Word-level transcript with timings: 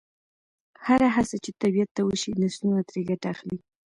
هره 0.85 1.07
هڅه 1.15 1.35
چې 1.43 1.51
طبیعت 1.61 1.89
ته 1.95 2.01
وشي، 2.07 2.31
نسلونه 2.43 2.81
ترې 2.89 3.01
ګټه 3.09 3.27
اخلي. 3.33 3.57